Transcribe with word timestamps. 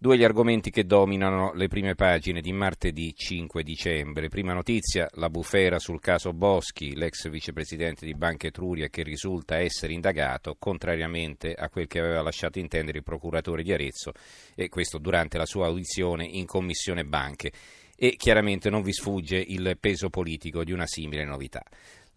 Due 0.00 0.16
gli 0.16 0.22
argomenti 0.22 0.70
che 0.70 0.86
dominano 0.86 1.52
le 1.54 1.66
prime 1.66 1.96
pagine 1.96 2.40
di 2.40 2.52
martedì 2.52 3.12
5 3.16 3.64
dicembre. 3.64 4.28
Prima 4.28 4.52
notizia, 4.52 5.08
la 5.14 5.28
bufera 5.28 5.80
sul 5.80 5.98
caso 5.98 6.32
Boschi, 6.32 6.94
l'ex 6.94 7.28
vicepresidente 7.28 8.06
di 8.06 8.14
Banca 8.14 8.46
Etruria 8.46 8.86
che 8.86 9.02
risulta 9.02 9.58
essere 9.58 9.94
indagato, 9.94 10.54
contrariamente 10.56 11.52
a 11.52 11.68
quel 11.68 11.88
che 11.88 11.98
aveva 11.98 12.22
lasciato 12.22 12.60
intendere 12.60 12.98
il 12.98 13.02
procuratore 13.02 13.64
di 13.64 13.72
Arezzo, 13.72 14.12
e 14.54 14.68
questo 14.68 14.98
durante 14.98 15.36
la 15.36 15.46
sua 15.46 15.66
audizione 15.66 16.26
in 16.26 16.46
Commissione 16.46 17.02
Banche. 17.02 17.50
E 17.96 18.14
chiaramente 18.14 18.70
non 18.70 18.82
vi 18.82 18.92
sfugge 18.92 19.36
il 19.36 19.76
peso 19.80 20.10
politico 20.10 20.62
di 20.62 20.70
una 20.70 20.86
simile 20.86 21.24
novità. 21.24 21.64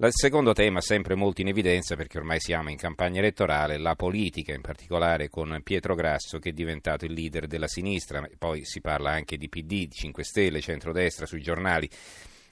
Il 0.03 0.09
secondo 0.13 0.53
tema, 0.53 0.81
sempre 0.81 1.13
molto 1.13 1.41
in 1.41 1.49
evidenza 1.49 1.95
perché 1.95 2.17
ormai 2.17 2.39
siamo 2.39 2.71
in 2.71 2.75
campagna 2.75 3.19
elettorale, 3.19 3.77
la 3.77 3.93
politica, 3.93 4.51
in 4.51 4.61
particolare 4.61 5.29
con 5.29 5.61
Pietro 5.63 5.93
Grasso 5.93 6.39
che 6.39 6.49
è 6.49 6.53
diventato 6.53 7.05
il 7.05 7.13
leader 7.13 7.45
della 7.45 7.67
sinistra, 7.67 8.27
poi 8.39 8.65
si 8.65 8.81
parla 8.81 9.11
anche 9.11 9.37
di 9.37 9.47
PD, 9.47 9.89
5 9.91 10.23
Stelle, 10.23 10.59
centrodestra 10.59 11.27
sui 11.27 11.41
giornali. 11.41 11.87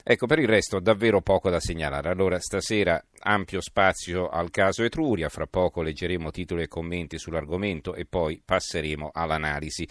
Ecco, 0.00 0.26
per 0.26 0.38
il 0.38 0.46
resto 0.46 0.78
davvero 0.78 1.22
poco 1.22 1.50
da 1.50 1.58
segnalare. 1.58 2.08
Allora, 2.08 2.38
stasera 2.38 3.04
ampio 3.18 3.60
spazio 3.60 4.28
al 4.28 4.50
caso 4.50 4.84
Etruria, 4.84 5.28
fra 5.28 5.48
poco 5.48 5.82
leggeremo 5.82 6.30
titoli 6.30 6.62
e 6.62 6.68
commenti 6.68 7.18
sull'argomento 7.18 7.94
e 7.96 8.06
poi 8.06 8.40
passeremo 8.44 9.10
all'analisi. 9.12 9.88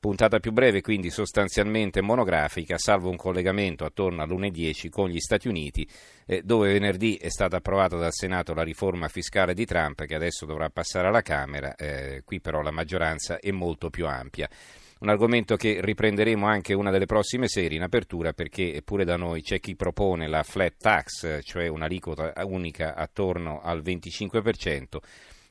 Puntata 0.00 0.38
più 0.38 0.52
breve, 0.52 0.80
quindi 0.80 1.10
sostanzialmente 1.10 2.00
monografica, 2.00 2.78
salvo 2.78 3.10
un 3.10 3.16
collegamento 3.16 3.84
attorno 3.84 4.22
alle 4.22 4.32
1.10 4.32 4.90
con 4.90 5.08
gli 5.08 5.18
Stati 5.18 5.48
Uniti, 5.48 5.88
eh, 6.24 6.40
dove 6.44 6.72
venerdì 6.72 7.16
è 7.16 7.28
stata 7.30 7.56
approvata 7.56 7.96
dal 7.96 8.12
Senato 8.12 8.54
la 8.54 8.62
riforma 8.62 9.08
fiscale 9.08 9.54
di 9.54 9.66
Trump, 9.66 10.04
che 10.04 10.14
adesso 10.14 10.46
dovrà 10.46 10.70
passare 10.70 11.08
alla 11.08 11.22
Camera. 11.22 11.74
Eh, 11.74 12.22
qui 12.24 12.40
però 12.40 12.62
la 12.62 12.70
maggioranza 12.70 13.40
è 13.40 13.50
molto 13.50 13.90
più 13.90 14.06
ampia. 14.06 14.48
Un 15.00 15.08
argomento 15.08 15.56
che 15.56 15.80
riprenderemo 15.80 16.46
anche 16.46 16.74
una 16.74 16.92
delle 16.92 17.06
prossime 17.06 17.48
serie 17.48 17.76
in 17.76 17.82
apertura 17.82 18.32
perché 18.32 18.80
pure 18.84 19.04
da 19.04 19.16
noi 19.16 19.42
c'è 19.42 19.58
chi 19.58 19.74
propone 19.74 20.28
la 20.28 20.44
flat 20.44 20.74
tax, 20.78 21.40
cioè 21.42 21.66
un'aliquota 21.66 22.32
unica 22.44 22.94
attorno 22.94 23.60
al 23.60 23.82
25% 23.82 24.98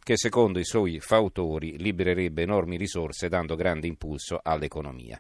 che 0.08 0.16
secondo 0.16 0.58
i 0.58 0.64
suoi 0.64 1.02
fautori 1.02 1.78
libererebbe 1.78 2.44
enormi 2.44 2.78
risorse 2.78 3.28
dando 3.28 3.58
grande 3.58 3.88
impulso 3.88 4.40
all'economia. 4.42 5.20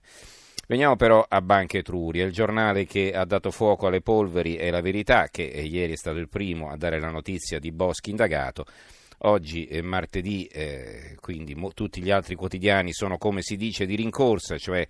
Veniamo 0.66 0.96
però 0.96 1.26
a 1.28 1.42
Banca 1.42 1.78
Etruria, 1.78 2.24
il 2.24 2.32
giornale 2.32 2.86
che 2.86 3.12
ha 3.12 3.26
dato 3.26 3.52
fuoco 3.52 3.88
alle 3.88 4.00
polveri 4.00 4.56
è 4.56 4.72
La 4.72 4.80
Verità, 4.80 5.28
che 5.30 5.44
ieri 5.44 5.92
è 5.92 5.98
stato 5.98 6.20
il 6.20 6.30
primo 6.30 6.70
a 6.70 6.78
dare 6.78 7.02
la 7.02 7.10
notizia 7.10 7.60
di 7.60 7.74
Boschi 7.74 8.12
indagato. 8.12 8.64
Oggi 9.24 9.66
è 9.66 9.82
martedì, 9.82 10.46
eh, 10.46 11.18
quindi 11.20 11.54
mo- 11.54 11.74
tutti 11.74 12.02
gli 12.02 12.10
altri 12.10 12.36
quotidiani 12.36 12.94
sono 12.94 13.18
come 13.18 13.42
si 13.42 13.58
dice 13.58 13.86
di 13.86 13.96
rincorsa, 13.98 14.58
cioè 14.58 14.88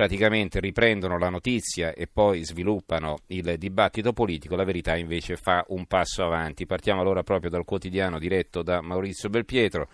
praticamente 0.00 0.60
riprendono 0.60 1.18
la 1.18 1.28
notizia 1.28 1.92
e 1.92 2.06
poi 2.10 2.42
sviluppano 2.42 3.18
il 3.26 3.56
dibattito 3.58 4.14
politico, 4.14 4.56
la 4.56 4.64
verità 4.64 4.96
invece 4.96 5.36
fa 5.36 5.62
un 5.68 5.84
passo 5.84 6.24
avanti. 6.24 6.64
Partiamo 6.64 7.02
allora 7.02 7.22
proprio 7.22 7.50
dal 7.50 7.66
quotidiano 7.66 8.18
diretto 8.18 8.62
da 8.62 8.80
Maurizio 8.80 9.28
Belpietro. 9.28 9.90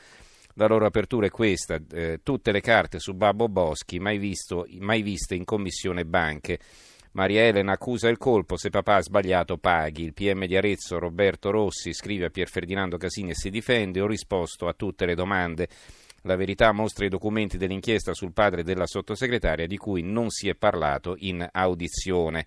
La 0.55 0.69
loro 0.69 0.87
apertura 0.87 1.27
è 1.27 1.31
questa, 1.31 1.81
eh, 1.93 2.21
tutte 2.23 2.53
le 2.53 2.61
carte 2.61 3.01
su 3.01 3.15
Babbo 3.15 3.49
Boschi, 3.49 3.99
mai, 3.99 4.19
visto, 4.19 4.65
mai 4.79 5.03
viste 5.03 5.35
in 5.35 5.45
commissione 5.45 6.05
banche. 6.05 6.61
Maria 7.11 7.43
Elena 7.43 7.73
accusa 7.73 8.09
il 8.09 8.17
colpo, 8.17 8.57
se 8.57 8.71
papà 8.71 8.95
ha 8.95 9.03
sbagliato 9.03 9.59
paghi. 9.59 10.05
Il 10.05 10.15
PM 10.15 10.47
di 10.47 10.57
Arezzo 10.57 11.01
Roberto 11.01 11.51
Rossi 11.51 11.93
scrive 11.93 12.27
a 12.27 12.31
Pier 12.31 12.49
Ferdinando 12.49 12.97
Casini 12.97 13.31
e 13.31 13.35
si 13.35 13.51
difende, 13.51 14.01
ho 14.01 14.07
risposto 14.07 14.69
a 14.69 14.73
tutte 14.73 15.05
le 15.05 15.17
domande. 15.17 15.67
La 16.27 16.35
verità 16.35 16.73
mostra 16.73 17.05
i 17.05 17.09
documenti 17.09 17.57
dell'inchiesta 17.57 18.13
sul 18.13 18.33
padre 18.33 18.65
della 18.65 18.87
sottosegretaria 18.87 19.69
di 19.69 19.77
cui 19.77 20.03
non 20.03 20.29
si 20.29 20.49
è 20.49 20.57
parlato 20.57 21.15
in 21.21 21.49
audizione. 21.53 22.47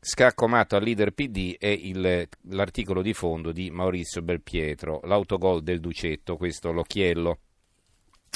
Scacco 0.00 0.46
matto 0.46 0.76
al 0.76 0.84
leader 0.84 1.10
PD 1.10 1.56
è 1.58 1.66
il, 1.66 2.28
l'articolo 2.50 3.02
di 3.02 3.12
fondo 3.12 3.50
di 3.50 3.68
Maurizio 3.68 4.22
Belpietro, 4.22 5.00
l'autogol 5.02 5.62
del 5.62 5.80
Ducetto, 5.80 6.36
questo 6.36 6.70
l'occhiello. 6.70 7.38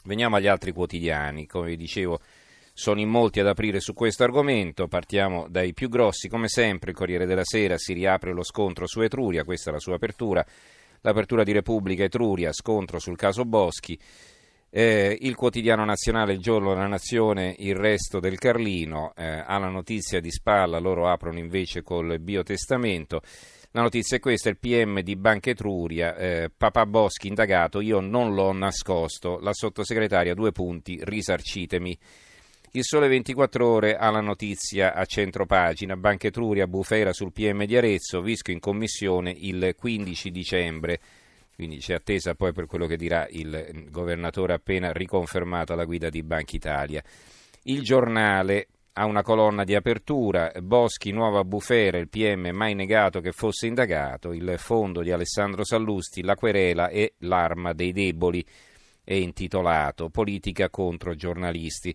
Veniamo 0.06 0.36
agli 0.36 0.48
altri 0.48 0.72
quotidiani, 0.72 1.46
come 1.46 1.68
vi 1.68 1.76
dicevo 1.76 2.20
sono 2.76 2.98
in 2.98 3.08
molti 3.08 3.38
ad 3.38 3.46
aprire 3.46 3.78
su 3.78 3.94
questo 3.94 4.24
argomento, 4.24 4.88
partiamo 4.88 5.46
dai 5.48 5.72
più 5.72 5.88
grossi, 5.88 6.28
come 6.28 6.48
sempre 6.48 6.90
il 6.90 6.96
Corriere 6.96 7.26
della 7.26 7.44
Sera 7.44 7.78
si 7.78 7.92
riapre 7.92 8.32
lo 8.32 8.42
scontro 8.42 8.88
su 8.88 9.00
Etruria, 9.00 9.44
questa 9.44 9.70
è 9.70 9.72
la 9.72 9.78
sua 9.78 9.94
apertura, 9.94 10.44
l'apertura 11.02 11.44
di 11.44 11.52
Repubblica 11.52 12.02
Etruria, 12.02 12.52
scontro 12.52 12.98
sul 12.98 13.16
caso 13.16 13.44
Boschi, 13.44 13.96
eh, 14.76 15.16
il 15.20 15.36
quotidiano 15.36 15.84
nazionale, 15.84 16.32
il 16.32 16.40
giorno 16.40 16.74
della 16.74 16.88
nazione, 16.88 17.54
il 17.58 17.76
resto 17.76 18.18
del 18.18 18.38
Carlino, 18.38 19.12
eh, 19.14 19.24
ha 19.24 19.56
la 19.58 19.68
notizia 19.68 20.18
di 20.18 20.32
spalla, 20.32 20.80
loro 20.80 21.08
aprono 21.08 21.38
invece 21.38 21.82
col 21.82 22.18
biotestamento. 22.18 23.22
La 23.70 23.82
notizia 23.82 24.16
è 24.16 24.20
questa, 24.20 24.48
il 24.48 24.58
PM 24.58 25.00
di 25.02 25.14
Banca 25.14 25.50
Etruria, 25.50 26.16
eh, 26.16 26.50
Papà 26.54 26.86
Boschi 26.86 27.28
indagato, 27.28 27.80
io 27.80 28.00
non 28.00 28.34
l'ho 28.34 28.50
nascosto, 28.50 29.38
la 29.38 29.52
sottosegretaria, 29.52 30.34
due 30.34 30.50
punti, 30.50 30.98
risarcitemi. 31.00 31.96
Il 32.72 32.82
Sole 32.82 33.06
24 33.06 33.64
Ore 33.64 33.96
ha 33.96 34.10
la 34.10 34.20
notizia 34.20 34.92
a 34.92 35.04
centro 35.04 35.46
pagina, 35.46 35.96
Banca 35.96 36.26
Etruria 36.26 36.66
bufera 36.66 37.12
sul 37.12 37.30
PM 37.30 37.64
di 37.64 37.76
Arezzo, 37.76 38.20
Visco 38.20 38.50
in 38.50 38.58
commissione 38.58 39.30
il 39.30 39.76
15 39.78 40.32
dicembre 40.32 40.98
quindi 41.54 41.78
c'è 41.78 41.94
attesa 41.94 42.34
poi 42.34 42.52
per 42.52 42.66
quello 42.66 42.86
che 42.86 42.96
dirà 42.96 43.26
il 43.30 43.86
governatore 43.90 44.54
appena 44.54 44.92
riconfermato 44.92 45.72
alla 45.72 45.84
guida 45.84 46.08
di 46.08 46.22
Banca 46.22 46.56
Italia. 46.56 47.02
Il 47.64 47.82
giornale 47.82 48.68
ha 48.96 49.06
una 49.06 49.22
colonna 49.22 49.64
di 49.64 49.74
apertura, 49.74 50.52
Boschi, 50.60 51.10
nuova 51.10 51.42
bufera, 51.44 51.98
il 51.98 52.08
PM 52.08 52.50
mai 52.52 52.74
negato 52.74 53.20
che 53.20 53.32
fosse 53.32 53.66
indagato, 53.66 54.32
il 54.32 54.54
fondo 54.58 55.02
di 55.02 55.10
Alessandro 55.10 55.64
Sallusti, 55.64 56.22
la 56.22 56.36
querela 56.36 56.88
e 56.88 57.14
l'arma 57.18 57.72
dei 57.72 57.92
deboli, 57.92 58.44
è 59.02 59.14
intitolato 59.14 60.10
Politica 60.10 60.70
contro 60.70 61.14
giornalisti. 61.14 61.94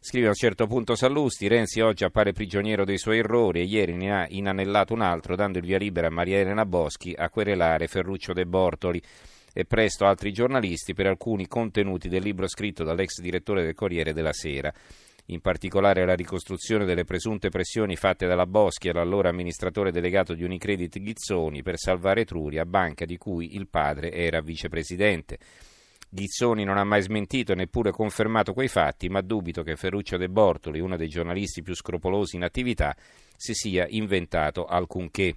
Scrive 0.00 0.26
a 0.26 0.30
un 0.30 0.34
certo 0.34 0.66
punto 0.66 0.94
Sallusti, 0.94 1.48
Renzi 1.48 1.80
oggi 1.80 2.04
appare 2.04 2.32
prigioniero 2.32 2.84
dei 2.84 2.98
suoi 2.98 3.18
errori 3.18 3.60
e 3.60 3.64
ieri 3.64 3.96
ne 3.96 4.12
ha 4.12 4.26
inanellato 4.28 4.94
un 4.94 5.02
altro 5.02 5.34
dando 5.34 5.58
il 5.58 5.64
via 5.64 5.76
libera 5.76 6.06
a 6.06 6.10
Maria 6.10 6.38
Elena 6.38 6.64
Boschi 6.64 7.12
a 7.16 7.28
querelare 7.28 7.88
Ferruccio 7.88 8.32
De 8.32 8.46
Bortoli 8.46 9.02
e 9.52 9.64
presto 9.64 10.06
altri 10.06 10.32
giornalisti 10.32 10.94
per 10.94 11.06
alcuni 11.06 11.48
contenuti 11.48 12.08
del 12.08 12.22
libro 12.22 12.46
scritto 12.46 12.84
dall'ex 12.84 13.20
direttore 13.20 13.64
del 13.64 13.74
Corriere 13.74 14.12
della 14.12 14.32
Sera 14.32 14.72
in 15.30 15.40
particolare 15.40 16.06
la 16.06 16.14
ricostruzione 16.14 16.84
delle 16.84 17.04
presunte 17.04 17.50
pressioni 17.50 17.96
fatte 17.96 18.26
dalla 18.26 18.46
Boschi 18.46 18.88
all'allora 18.88 19.28
amministratore 19.28 19.90
delegato 19.90 20.32
di 20.32 20.44
Unicredit 20.44 21.00
Ghizzoni 21.00 21.62
per 21.62 21.76
salvare 21.76 22.24
Truria, 22.24 22.64
banca 22.64 23.04
di 23.04 23.18
cui 23.18 23.56
il 23.56 23.68
padre 23.68 24.10
era 24.12 24.40
vicepresidente. 24.40 25.38
Ghizzoni 26.10 26.64
non 26.64 26.78
ha 26.78 26.84
mai 26.84 27.02
smentito 27.02 27.52
e 27.52 27.54
neppure 27.54 27.90
confermato 27.90 28.54
quei 28.54 28.68
fatti, 28.68 29.08
ma 29.08 29.20
dubito 29.20 29.62
che 29.62 29.76
Ferruccio 29.76 30.16
De 30.16 30.28
Bortoli, 30.28 30.80
uno 30.80 30.96
dei 30.96 31.08
giornalisti 31.08 31.62
più 31.62 31.74
scrupolosi 31.74 32.36
in 32.36 32.44
attività, 32.44 32.96
si 33.36 33.52
sia 33.52 33.86
inventato 33.88 34.64
alcunché. 34.64 35.36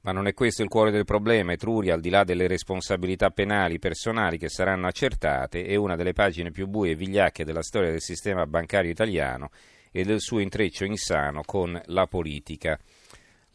Ma 0.00 0.12
non 0.12 0.26
è 0.26 0.34
questo 0.34 0.62
il 0.62 0.68
cuore 0.68 0.90
del 0.90 1.04
problema. 1.04 1.52
Etruria, 1.52 1.94
al 1.94 2.00
di 2.00 2.10
là 2.10 2.24
delle 2.24 2.46
responsabilità 2.46 3.30
penali 3.30 3.78
personali 3.78 4.36
che 4.36 4.50
saranno 4.50 4.86
accertate, 4.86 5.64
è 5.64 5.76
una 5.76 5.96
delle 5.96 6.12
pagine 6.12 6.50
più 6.50 6.66
buie 6.66 6.90
e 6.90 6.96
vigliacche 6.96 7.44
della 7.44 7.62
storia 7.62 7.90
del 7.90 8.02
sistema 8.02 8.46
bancario 8.46 8.90
italiano 8.90 9.50
e 9.90 10.02
del 10.04 10.20
suo 10.20 10.40
intreccio 10.40 10.84
insano 10.84 11.42
con 11.46 11.80
la 11.86 12.06
politica. 12.06 12.78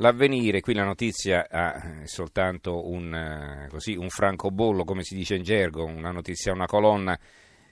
L'avvenire, 0.02 0.62
qui 0.62 0.74
la 0.74 0.86
notizia 0.86 1.46
ha 1.50 2.06
soltanto 2.06 2.90
un, 2.90 3.14
eh, 3.14 3.68
così, 3.70 3.98
un 3.98 4.08
francobollo, 4.08 4.86
come 4.86 5.04
si 5.04 5.14
dice 5.14 5.36
in 5.36 5.44
gergo, 5.44 5.84
una 5.84 6.12
notizia, 6.12 6.54
una 6.54 6.68
colonna 6.68 7.20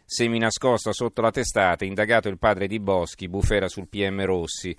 seminascosta 0.03 0.91
sotto 0.91 1.21
la 1.21 1.31
testata, 1.31 1.85
indagato 1.85 2.27
il 2.27 2.37
padre 2.37 2.67
di 2.67 2.81
Boschi, 2.81 3.29
bufera 3.29 3.69
sul 3.69 3.87
PM 3.87 4.25
Rossi. 4.25 4.75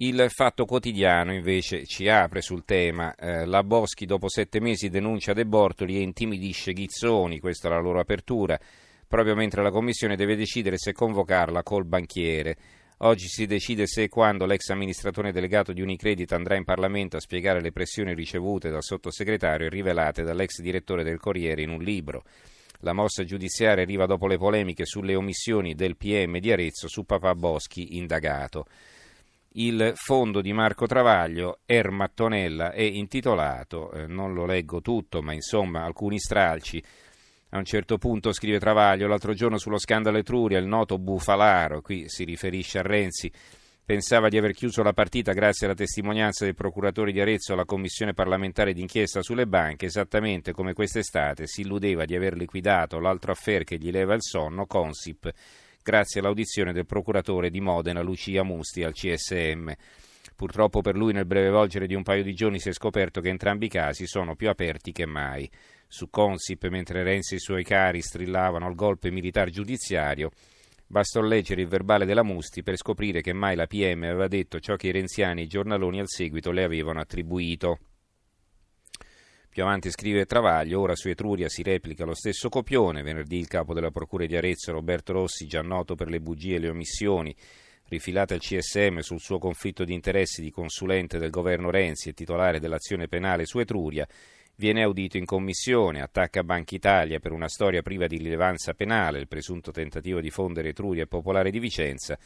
Il 0.00 0.26
Fatto 0.28 0.66
Quotidiano 0.66 1.32
invece 1.32 1.86
ci 1.86 2.06
apre 2.06 2.42
sul 2.42 2.66
tema. 2.66 3.14
Eh, 3.14 3.46
la 3.46 3.62
Boschi 3.62 4.04
dopo 4.04 4.28
sette 4.28 4.60
mesi 4.60 4.90
denuncia 4.90 5.32
De 5.32 5.46
Bortoli 5.46 5.96
e 5.96 6.02
intimidisce 6.02 6.74
Ghizzoni, 6.74 7.40
questa 7.40 7.68
è 7.68 7.70
la 7.70 7.80
loro 7.80 7.98
apertura. 7.98 8.58
proprio 9.06 9.34
mentre 9.34 9.62
la 9.62 9.70
Commissione 9.70 10.16
deve 10.16 10.36
decidere 10.36 10.76
se 10.76 10.92
convocarla 10.92 11.62
col 11.62 11.86
banchiere. 11.86 12.56
Oggi 13.02 13.28
si 13.28 13.46
decide 13.46 13.86
se 13.86 14.02
e 14.02 14.08
quando 14.08 14.44
l'ex 14.44 14.70
amministratore 14.70 15.30
delegato 15.30 15.72
di 15.72 15.80
Unicredit 15.80 16.32
andrà 16.32 16.56
in 16.56 16.64
Parlamento 16.64 17.16
a 17.16 17.20
spiegare 17.20 17.60
le 17.60 17.70
pressioni 17.70 18.12
ricevute 18.12 18.70
dal 18.70 18.82
sottosegretario 18.82 19.66
e 19.66 19.70
rivelate 19.70 20.24
dall'ex 20.24 20.60
direttore 20.60 21.04
del 21.04 21.20
Corriere 21.20 21.62
in 21.62 21.70
un 21.70 21.80
libro. 21.80 22.24
La 22.80 22.92
mossa 22.92 23.22
giudiziaria 23.22 23.84
arriva 23.84 24.06
dopo 24.06 24.26
le 24.26 24.36
polemiche 24.36 24.84
sulle 24.84 25.14
omissioni 25.14 25.74
del 25.74 25.96
PM 25.96 26.38
di 26.38 26.50
Arezzo 26.50 26.88
su 26.88 27.04
Papà 27.04 27.36
Boschi 27.36 27.96
indagato. 27.96 28.66
Il 29.52 29.92
fondo 29.94 30.40
di 30.40 30.52
Marco 30.52 30.86
Travaglio, 30.86 31.60
Ermattonella, 31.66 32.72
è 32.72 32.82
intitolato, 32.82 33.92
eh, 33.92 34.06
non 34.08 34.34
lo 34.34 34.44
leggo 34.44 34.80
tutto, 34.80 35.22
ma 35.22 35.32
insomma 35.32 35.84
alcuni 35.84 36.18
stralci, 36.18 36.82
a 37.50 37.58
un 37.58 37.64
certo 37.64 37.96
punto 37.96 38.32
scrive 38.32 38.58
Travaglio, 38.58 39.06
l'altro 39.06 39.32
giorno 39.32 39.56
sullo 39.58 39.78
scandalo 39.78 40.18
Etruria, 40.18 40.58
il 40.58 40.66
noto 40.66 40.98
Bufalaro, 40.98 41.80
qui 41.80 42.08
si 42.08 42.24
riferisce 42.24 42.78
a 42.78 42.82
Renzi, 42.82 43.32
pensava 43.84 44.28
di 44.28 44.36
aver 44.36 44.52
chiuso 44.52 44.82
la 44.82 44.92
partita 44.92 45.32
grazie 45.32 45.64
alla 45.64 45.74
testimonianza 45.74 46.44
del 46.44 46.54
procuratore 46.54 47.10
di 47.10 47.20
Arezzo 47.20 47.54
alla 47.54 47.64
commissione 47.64 48.12
parlamentare 48.12 48.74
d'inchiesta 48.74 49.22
sulle 49.22 49.46
banche, 49.46 49.86
esattamente 49.86 50.52
come 50.52 50.74
quest'estate 50.74 51.46
si 51.46 51.62
illudeva 51.62 52.04
di 52.04 52.14
aver 52.14 52.36
liquidato 52.36 52.98
l'altro 52.98 53.32
affair 53.32 53.64
che 53.64 53.78
gli 53.78 53.90
leva 53.90 54.12
il 54.12 54.22
sonno, 54.22 54.66
Consip, 54.66 55.32
grazie 55.82 56.20
all'audizione 56.20 56.74
del 56.74 56.84
procuratore 56.84 57.48
di 57.48 57.60
Modena 57.60 58.02
Lucia 58.02 58.42
Musti 58.42 58.82
al 58.82 58.92
CSM. 58.92 59.72
Purtroppo 60.38 60.82
per 60.82 60.94
lui 60.94 61.12
nel 61.12 61.26
breve 61.26 61.50
volgere 61.50 61.88
di 61.88 61.96
un 61.96 62.04
paio 62.04 62.22
di 62.22 62.32
giorni 62.32 62.60
si 62.60 62.68
è 62.68 62.72
scoperto 62.72 63.20
che 63.20 63.28
entrambi 63.28 63.66
i 63.66 63.68
casi 63.68 64.06
sono 64.06 64.36
più 64.36 64.48
aperti 64.48 64.92
che 64.92 65.04
mai 65.04 65.50
su 65.88 66.10
Consip 66.10 66.68
mentre 66.68 67.02
Renzi 67.02 67.34
e 67.34 67.38
i 67.38 67.40
suoi 67.40 67.64
cari 67.64 68.00
strillavano 68.00 68.64
al 68.64 68.76
golpe 68.76 69.10
militare 69.10 69.50
giudiziario. 69.50 70.30
Bastò 70.86 71.20
leggere 71.20 71.62
il 71.62 71.66
verbale 71.66 72.04
della 72.06 72.22
Musti 72.22 72.62
per 72.62 72.76
scoprire 72.76 73.20
che 73.20 73.32
mai 73.32 73.56
la 73.56 73.66
PM 73.66 74.04
aveva 74.04 74.28
detto 74.28 74.60
ciò 74.60 74.76
che 74.76 74.86
i 74.86 74.92
renziani 74.92 75.40
e 75.40 75.44
i 75.46 75.48
giornaloni 75.48 75.98
al 75.98 76.08
seguito 76.08 76.52
le 76.52 76.62
avevano 76.62 77.00
attribuito. 77.00 77.80
Più 79.48 79.60
avanti 79.64 79.90
scrive 79.90 80.24
Travaglio, 80.24 80.78
ora 80.78 80.94
su 80.94 81.08
Etruria 81.08 81.48
si 81.48 81.64
replica 81.64 82.04
lo 82.04 82.14
stesso 82.14 82.48
copione. 82.48 83.02
Venerdì 83.02 83.38
il 83.38 83.48
capo 83.48 83.74
della 83.74 83.90
Procura 83.90 84.24
di 84.24 84.36
Arezzo, 84.36 84.70
Roberto 84.70 85.14
Rossi, 85.14 85.48
già 85.48 85.62
noto 85.62 85.96
per 85.96 86.08
le 86.08 86.20
bugie 86.20 86.54
e 86.54 86.58
le 86.60 86.68
omissioni, 86.68 87.34
rifilate 87.88 88.34
al 88.34 88.40
CSM 88.40 88.98
sul 88.98 89.20
suo 89.20 89.38
conflitto 89.38 89.84
di 89.84 89.94
interessi 89.94 90.42
di 90.42 90.50
consulente 90.50 91.18
del 91.18 91.30
governo 91.30 91.70
Renzi 91.70 92.10
e 92.10 92.14
titolare 92.14 92.60
dell'azione 92.60 93.08
penale 93.08 93.46
su 93.46 93.58
Etruria, 93.58 94.06
Viene 94.60 94.82
audito 94.82 95.16
in 95.16 95.24
commissione, 95.24 96.02
attacca 96.02 96.42
Banca 96.42 96.74
Italia 96.74 97.20
per 97.20 97.30
una 97.30 97.48
storia 97.48 97.80
priva 97.80 98.08
di 98.08 98.16
rilevanza 98.16 98.74
penale, 98.74 99.20
il 99.20 99.28
presunto 99.28 99.70
tentativo 99.70 100.20
di 100.20 100.30
fondere 100.30 100.70
Etruria 100.70 101.04
e 101.04 101.06
Popolare 101.06 101.52
di 101.52 101.60
Vicenza, 101.60 102.18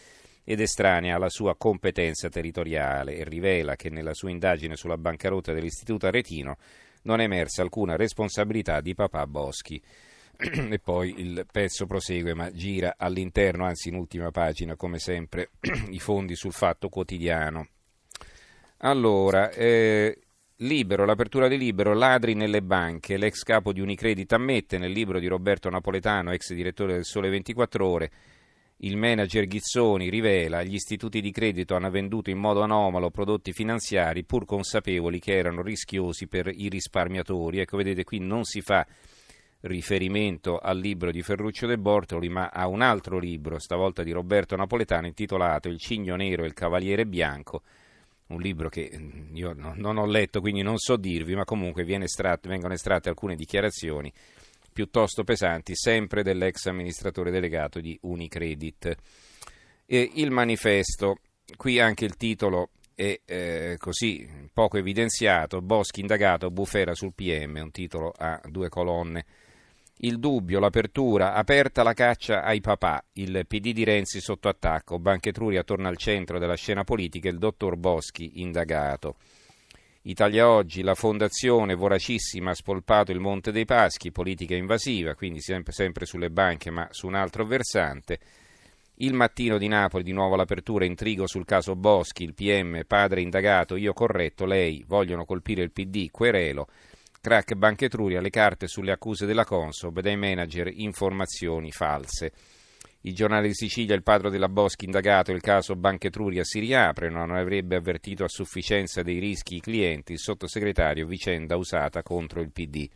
ed 0.42 0.58
estranea 0.58 1.16
alla 1.16 1.28
sua 1.28 1.54
competenza 1.56 2.30
territoriale 2.30 3.16
e 3.16 3.24
rivela 3.24 3.76
che 3.76 3.90
nella 3.90 4.14
sua 4.14 4.30
indagine 4.30 4.76
sulla 4.76 4.96
bancarotta 4.96 5.52
dell'Istituto 5.52 6.06
Aretino 6.06 6.56
non 7.02 7.20
è 7.20 7.24
emersa 7.24 7.60
alcuna 7.60 7.96
responsabilità 7.96 8.80
di 8.80 8.94
papà 8.94 9.26
Boschi. 9.26 9.82
E 10.70 10.78
poi 10.78 11.14
il 11.18 11.46
pezzo 11.50 11.86
prosegue, 11.86 12.34
ma 12.34 12.50
gira 12.50 12.94
all'interno, 12.96 13.64
anzi 13.64 13.88
in 13.88 13.94
ultima 13.94 14.30
pagina, 14.30 14.76
come 14.76 14.98
sempre, 14.98 15.50
i 15.90 15.98
fondi 15.98 16.34
sul 16.34 16.52
fatto 16.52 16.88
quotidiano. 16.88 17.68
Allora, 18.78 19.50
eh, 19.50 20.18
Libero, 20.56 21.04
l'apertura 21.04 21.48
di 21.48 21.58
Libero, 21.58 21.94
ladri 21.94 22.34
nelle 22.34 22.62
banche. 22.62 23.16
L'ex 23.16 23.42
capo 23.42 23.72
di 23.72 23.80
Unicredit 23.80 24.32
ammette 24.32 24.78
nel 24.78 24.92
libro 24.92 25.18
di 25.18 25.26
Roberto 25.26 25.68
Napoletano, 25.70 26.32
ex 26.32 26.52
direttore 26.52 26.94
del 26.94 27.04
Sole 27.04 27.30
24 27.30 27.86
Ore, 27.86 28.10
il 28.84 28.96
manager 28.96 29.46
Ghizzoni 29.46 30.08
rivela 30.08 30.64
gli 30.64 30.74
istituti 30.74 31.20
di 31.20 31.30
credito 31.30 31.76
hanno 31.76 31.90
venduto 31.90 32.30
in 32.30 32.38
modo 32.38 32.62
anomalo 32.62 33.10
prodotti 33.10 33.52
finanziari 33.52 34.24
pur 34.24 34.44
consapevoli 34.44 35.20
che 35.20 35.36
erano 35.36 35.62
rischiosi 35.62 36.26
per 36.26 36.48
i 36.48 36.68
risparmiatori. 36.68 37.60
Ecco, 37.60 37.76
vedete 37.76 38.02
qui 38.02 38.18
non 38.18 38.42
si 38.42 38.60
fa 38.60 38.84
riferimento 39.62 40.58
al 40.58 40.78
libro 40.78 41.10
di 41.10 41.22
Ferruccio 41.22 41.66
De 41.66 41.78
Bortoli, 41.78 42.28
ma 42.28 42.48
a 42.48 42.66
un 42.66 42.80
altro 42.80 43.18
libro, 43.18 43.58
stavolta 43.58 44.02
di 44.02 44.12
Roberto 44.12 44.56
Napoletano, 44.56 45.06
intitolato 45.06 45.68
Il 45.68 45.78
cigno 45.78 46.16
nero 46.16 46.44
e 46.44 46.46
il 46.46 46.54
cavaliere 46.54 47.06
bianco 47.06 47.62
un 48.32 48.40
libro 48.40 48.68
che 48.68 48.90
mm, 48.94 49.36
io 49.36 49.52
non 49.54 49.98
ho 49.98 50.06
letto, 50.06 50.40
quindi 50.40 50.62
non 50.62 50.78
so 50.78 50.96
dirvi, 50.96 51.34
ma 51.34 51.44
comunque 51.44 51.84
estratto, 52.02 52.48
vengono 52.48 52.72
estratte 52.72 53.08
alcune 53.08 53.36
dichiarazioni 53.36 54.12
piuttosto 54.72 55.22
pesanti, 55.22 55.76
sempre 55.76 56.22
dell'ex 56.22 56.66
amministratore 56.66 57.30
delegato 57.30 57.78
di 57.78 57.98
Unicredit. 58.02 58.96
E 59.84 60.10
il 60.14 60.30
manifesto, 60.30 61.18
qui 61.56 61.78
anche 61.78 62.06
il 62.06 62.16
titolo 62.16 62.70
è 62.94 63.20
eh, 63.24 63.76
così 63.78 64.26
poco 64.52 64.78
evidenziato, 64.78 65.60
Boschi 65.60 66.00
indagato, 66.00 66.50
bufera 66.50 66.94
sul 66.94 67.12
PM, 67.12 67.60
un 67.62 67.70
titolo 67.70 68.12
a 68.16 68.40
due 68.48 68.70
colonne 68.70 69.24
il 70.04 70.18
dubbio, 70.18 70.58
l'apertura, 70.58 71.34
aperta 71.34 71.84
la 71.84 71.92
caccia 71.92 72.42
ai 72.42 72.60
papà, 72.60 73.04
il 73.14 73.44
PD 73.46 73.72
di 73.72 73.84
Renzi 73.84 74.20
sotto 74.20 74.48
attacco, 74.48 74.98
Banca 74.98 75.28
Etruria 75.28 75.62
torna 75.62 75.88
al 75.88 75.96
centro 75.96 76.40
della 76.40 76.56
scena 76.56 76.82
politica, 76.82 77.28
il 77.28 77.38
dottor 77.38 77.76
Boschi 77.76 78.40
indagato. 78.40 79.16
Italia 80.02 80.50
Oggi, 80.50 80.82
la 80.82 80.96
fondazione 80.96 81.76
voracissima 81.76 82.50
ha 82.50 82.54
spolpato 82.54 83.12
il 83.12 83.20
Monte 83.20 83.52
dei 83.52 83.64
Paschi, 83.64 84.10
politica 84.10 84.56
invasiva, 84.56 85.14
quindi 85.14 85.40
sempre, 85.40 85.70
sempre 85.70 86.04
sulle 86.04 86.30
banche 86.30 86.70
ma 86.70 86.88
su 86.90 87.06
un 87.06 87.14
altro 87.14 87.46
versante. 87.46 88.18
Il 88.96 89.14
mattino 89.14 89.56
di 89.56 89.68
Napoli, 89.68 90.02
di 90.02 90.10
nuovo 90.10 90.34
l'apertura, 90.34 90.84
intrigo 90.84 91.28
sul 91.28 91.44
caso 91.44 91.76
Boschi, 91.76 92.24
il 92.24 92.34
PM, 92.34 92.82
padre 92.88 93.20
indagato, 93.20 93.76
io 93.76 93.92
corretto, 93.92 94.46
lei, 94.46 94.82
vogliono 94.84 95.24
colpire 95.24 95.62
il 95.62 95.70
PD, 95.70 96.10
querelo. 96.10 96.66
Crack 97.22 97.54
Banca 97.54 97.84
Etruria, 97.84 98.20
le 98.20 98.30
carte 98.30 98.66
sulle 98.66 98.90
accuse 98.90 99.26
della 99.26 99.44
Consob 99.44 100.00
dai 100.00 100.16
manager 100.16 100.66
informazioni 100.66 101.70
false. 101.70 102.32
Il 103.02 103.14
giornale 103.14 103.46
di 103.46 103.54
Sicilia, 103.54 103.94
il 103.94 104.02
padre 104.02 104.28
della 104.28 104.48
Boschi 104.48 104.86
indagato, 104.86 105.30
il 105.30 105.40
caso 105.40 105.76
Banca 105.76 106.08
Etruria 106.08 106.42
si 106.42 106.58
riapre, 106.58 107.10
non 107.10 107.30
avrebbe 107.30 107.76
avvertito 107.76 108.24
a 108.24 108.28
sufficienza 108.28 109.04
dei 109.04 109.20
rischi 109.20 109.54
i 109.54 109.60
clienti, 109.60 110.14
il 110.14 110.18
sottosegretario 110.18 111.06
vicenda 111.06 111.54
usata 111.54 112.02
contro 112.02 112.40
il 112.40 112.50
PD. 112.50 112.90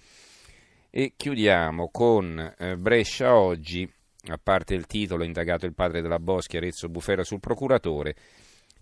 E 0.90 1.12
chiudiamo 1.16 1.90
con 1.92 2.52
eh, 2.58 2.76
Brescia 2.76 3.36
oggi, 3.36 3.88
a 4.26 4.40
parte 4.42 4.74
il 4.74 4.86
titolo 4.86 5.22
indagato 5.22 5.66
il 5.66 5.74
padre 5.74 6.02
della 6.02 6.18
Boschi, 6.18 6.56
Arezzo 6.56 6.88
Bufera 6.88 7.22
sul 7.22 7.38
procuratore, 7.38 8.16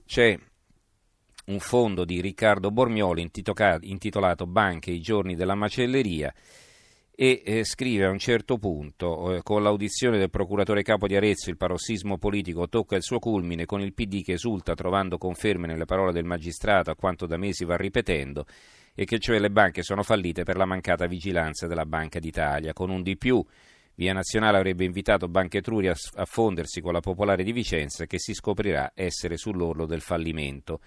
c'è 0.07 0.39
un 1.47 1.59
fondo 1.59 2.05
di 2.05 2.21
Riccardo 2.21 2.71
Bormioli 2.71 3.31
intitolato 3.83 4.47
Banche 4.47 4.91
i 4.91 5.01
giorni 5.01 5.35
della 5.35 5.55
macelleria 5.55 6.33
e 7.17 7.43
eh, 7.45 7.65
scrive 7.65 8.07
a 8.07 8.11
un 8.11 8.19
certo 8.19 8.59
punto, 8.59 9.37
eh, 9.37 9.43
con 9.43 9.63
l'audizione 9.63 10.19
del 10.19 10.31
procuratore 10.31 10.83
capo 10.83 11.07
di 11.07 11.15
Arezzo, 11.15 11.49
il 11.49 11.57
parossismo 11.57 12.19
politico 12.19 12.69
tocca 12.69 12.97
il 12.97 13.03
suo 13.03 13.21
culmine 13.21 13.67
con 13.67 13.81
il 13.81 13.95
PD 13.95 14.25
che 14.25 14.33
esulta 14.33 14.75
trovando 14.75 15.17
conferme 15.17 15.69
nelle 15.69 15.85
parole 15.85 16.13
del 16.13 16.25
magistrato 16.25 16.91
a 16.91 16.97
quanto 16.97 17.27
da 17.27 17.37
mesi 17.37 17.65
va 17.65 17.77
ripetendo 17.77 18.47
e 18.95 19.05
che 19.05 19.19
cioè 19.21 19.39
le 19.39 19.51
banche 19.51 19.83
sono 19.83 20.03
fallite 20.03 20.43
per 20.43 20.57
la 20.57 20.65
mancata 20.65 21.07
vigilanza 21.07 21.67
della 21.67 21.87
Banca 21.87 22.19
d'Italia. 22.19 22.73
Con 22.73 22.91
un 22.91 23.03
di 23.03 23.17
più, 23.17 23.45
Via 23.97 24.13
Nazionale 24.13 24.57
avrebbe 24.57 24.85
invitato 24.85 25.29
Banca 25.29 25.59
Etruria 25.59 25.95
a 26.15 26.25
fondersi 26.25 26.81
con 26.81 26.93
la 26.93 27.01
Popolare 27.01 27.45
di 27.45 27.53
Vicenza 27.53 28.07
che 28.07 28.19
si 28.19 28.35
scoprirà 28.35 28.91
essere 28.95 29.37
sull'orlo 29.37 29.87
del 29.87 30.01
fallimento. 30.01 30.81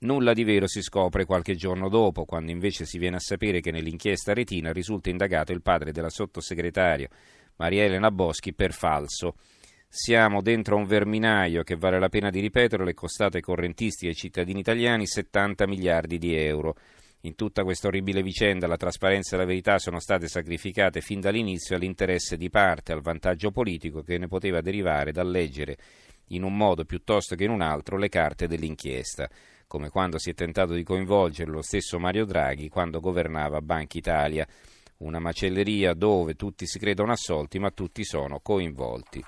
Nulla 0.00 0.32
di 0.32 0.44
vero 0.44 0.68
si 0.68 0.80
scopre 0.80 1.24
qualche 1.24 1.56
giorno 1.56 1.88
dopo, 1.88 2.24
quando 2.24 2.52
invece 2.52 2.84
si 2.84 2.98
viene 2.98 3.16
a 3.16 3.20
sapere 3.20 3.60
che 3.60 3.72
nell'inchiesta 3.72 4.32
retina 4.32 4.72
risulta 4.72 5.10
indagato 5.10 5.50
il 5.50 5.60
padre 5.60 5.90
della 5.90 6.08
sottosegretaria 6.08 7.08
Maria 7.56 7.82
Elena 7.82 8.12
Boschi 8.12 8.54
per 8.54 8.72
falso. 8.72 9.34
Siamo 9.88 10.40
dentro 10.40 10.76
un 10.76 10.84
verminaio 10.84 11.64
che 11.64 11.74
vale 11.74 11.98
la 11.98 12.08
pena 12.08 12.30
di 12.30 12.38
ripetere, 12.38 12.88
è 12.88 12.94
costato 12.94 13.38
ai 13.38 13.42
correntisti 13.42 14.06
ai 14.06 14.14
cittadini 14.14 14.60
italiani 14.60 15.04
70 15.04 15.66
miliardi 15.66 16.18
di 16.18 16.32
euro. 16.36 16.76
In 17.22 17.34
tutta 17.34 17.64
questa 17.64 17.88
orribile 17.88 18.22
vicenda 18.22 18.68
la 18.68 18.76
trasparenza 18.76 19.34
e 19.34 19.38
la 19.40 19.44
verità 19.44 19.80
sono 19.80 19.98
state 19.98 20.28
sacrificate 20.28 21.00
fin 21.00 21.18
dall'inizio 21.18 21.74
all'interesse 21.74 22.36
di 22.36 22.50
parte, 22.50 22.92
al 22.92 23.00
vantaggio 23.00 23.50
politico 23.50 24.02
che 24.02 24.16
ne 24.16 24.28
poteva 24.28 24.60
derivare 24.60 25.10
dal 25.10 25.28
leggere 25.28 25.76
in 26.28 26.44
un 26.44 26.56
modo 26.56 26.84
piuttosto 26.84 27.34
che 27.34 27.44
in 27.44 27.50
un 27.50 27.62
altro 27.62 27.96
le 27.96 28.08
carte 28.08 28.46
dell'inchiesta 28.46 29.28
come 29.68 29.90
quando 29.90 30.18
si 30.18 30.30
è 30.30 30.34
tentato 30.34 30.72
di 30.72 30.82
coinvolgere 30.82 31.50
lo 31.50 31.62
stesso 31.62 31.98
Mario 31.98 32.24
Draghi 32.24 32.70
quando 32.70 33.00
governava 33.00 33.60
Banca 33.60 33.98
Italia. 33.98 34.46
Una 34.98 35.20
macelleria 35.20 35.92
dove 35.92 36.34
tutti 36.34 36.66
si 36.66 36.78
credono 36.78 37.12
assolti 37.12 37.58
ma 37.60 37.70
tutti 37.70 38.02
sono 38.02 38.40
coinvolti. 38.40 39.22